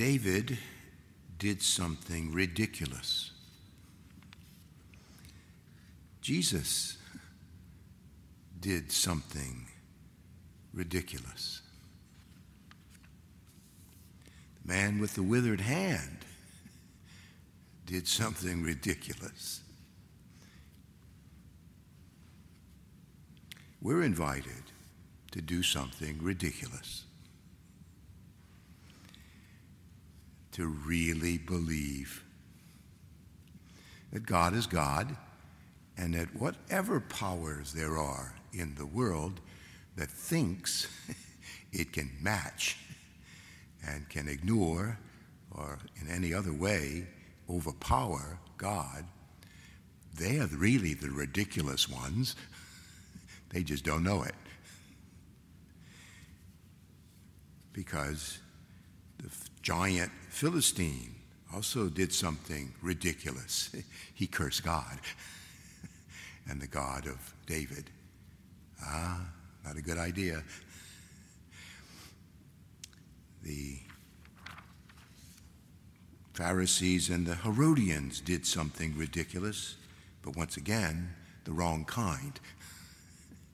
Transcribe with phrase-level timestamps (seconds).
[0.00, 0.56] David
[1.38, 3.32] did something ridiculous.
[6.22, 6.96] Jesus
[8.58, 9.66] did something
[10.72, 11.60] ridiculous.
[14.62, 16.24] The man with the withered hand
[17.84, 19.60] did something ridiculous.
[23.82, 24.62] We're invited
[25.32, 27.04] to do something ridiculous.
[30.52, 32.24] To really believe
[34.12, 35.16] that God is God
[35.96, 39.40] and that whatever powers there are in the world
[39.96, 40.88] that thinks
[41.72, 42.76] it can match
[43.86, 44.98] and can ignore
[45.52, 47.06] or in any other way
[47.48, 49.04] overpower God,
[50.14, 52.36] they are really the ridiculous ones.
[53.50, 54.34] they just don't know it.
[57.72, 58.38] Because
[59.18, 59.28] the
[59.62, 61.14] giant Philistine
[61.52, 63.70] also did something ridiculous.
[64.14, 64.98] he cursed God
[66.48, 67.90] and the God of David.
[68.82, 69.20] Ah,
[69.64, 70.42] not a good idea.
[73.42, 73.78] The
[76.34, 79.76] Pharisees and the Herodians did something ridiculous,
[80.22, 81.14] but once again,
[81.44, 82.38] the wrong kind,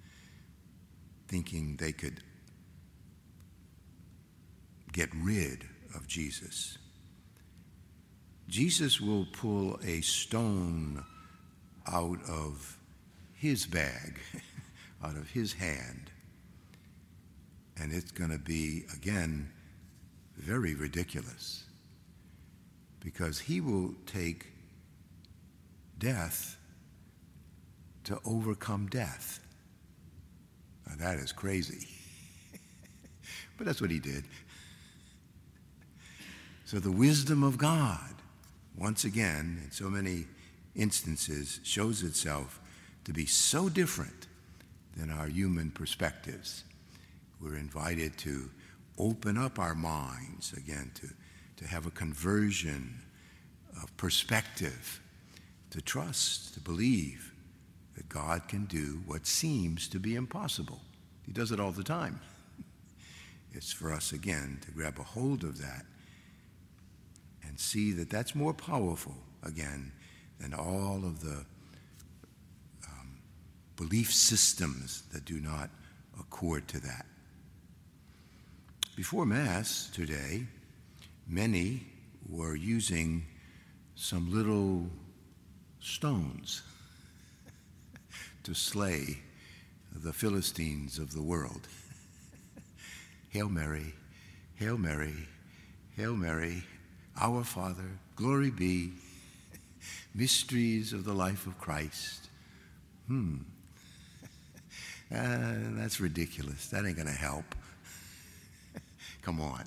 [1.28, 2.22] thinking they could
[4.92, 6.78] get rid of Jesus.
[8.48, 11.04] Jesus will pull a stone
[11.86, 12.76] out of
[13.34, 14.18] his bag,
[15.04, 16.10] out of his hand,
[17.80, 19.50] and it's going to be, again,
[20.36, 21.64] very ridiculous
[23.00, 24.46] because he will take
[25.98, 26.56] death
[28.04, 29.40] to overcome death.
[30.86, 31.86] Now, that is crazy.
[33.56, 34.24] but that's what he did.
[36.70, 38.14] So, the wisdom of God,
[38.78, 40.26] once again, in so many
[40.76, 42.60] instances, shows itself
[43.06, 44.28] to be so different
[44.96, 46.62] than our human perspectives.
[47.40, 48.48] We're invited to
[48.98, 51.08] open up our minds again to
[51.56, 53.00] to have a conversion
[53.82, 55.00] of perspective,
[55.70, 57.32] to trust, to believe
[57.96, 60.80] that God can do what seems to be impossible.
[61.26, 62.20] He does it all the time.
[63.54, 65.84] It's for us, again, to grab a hold of that
[67.50, 69.90] and see that that's more powerful, again,
[70.38, 71.44] than all of the
[72.86, 73.18] um,
[73.74, 75.68] belief systems that do not
[76.20, 77.06] accord to that.
[78.94, 80.46] Before Mass today,
[81.26, 81.82] many
[82.28, 83.26] were using
[83.96, 84.86] some little
[85.80, 86.62] stones
[88.44, 89.18] to slay
[89.92, 91.66] the Philistines of the world.
[93.30, 93.92] Hail Mary,
[94.54, 95.26] Hail Mary,
[95.96, 96.62] Hail Mary,
[97.18, 98.92] our Father, glory be,
[100.14, 102.28] mysteries of the life of Christ.
[103.06, 103.36] Hmm.
[105.12, 106.68] Uh, that's ridiculous.
[106.68, 107.56] That ain't going to help.
[109.22, 109.64] Come on.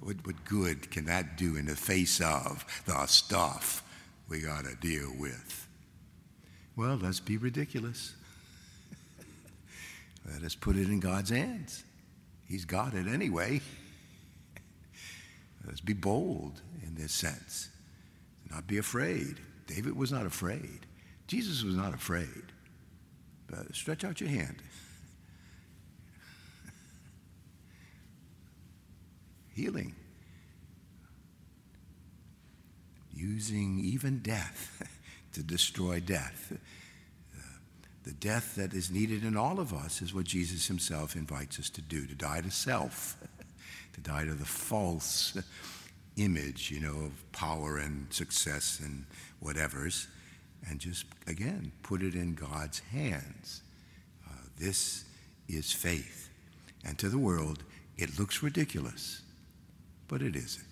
[0.00, 3.84] What, what good can that do in the face of the stuff
[4.28, 5.68] we got to deal with?
[6.74, 8.14] Well, let's be ridiculous.
[10.32, 11.84] Let us put it in God's hands.
[12.46, 13.60] He's got it anyway.
[15.68, 17.68] Let's be bold in this sense.
[18.50, 19.38] Not be afraid.
[19.66, 20.86] David was not afraid.
[21.26, 22.26] Jesus was not afraid.
[23.46, 24.56] But stretch out your hand.
[29.54, 29.94] healing.
[33.12, 34.82] Using even death
[35.34, 36.50] to destroy death.
[36.50, 37.40] Uh,
[38.04, 41.68] the death that is needed in all of us is what Jesus himself invites us
[41.70, 43.18] to do to die to self,
[43.94, 45.36] to die to the false
[46.16, 49.04] image, you know, of power and success and
[49.40, 50.08] whatever's,
[50.68, 53.62] and just, again, put it in God's hands.
[54.28, 55.04] Uh, this
[55.48, 56.30] is faith.
[56.84, 57.62] And to the world,
[57.96, 59.22] it looks ridiculous
[60.08, 60.67] but it isn't.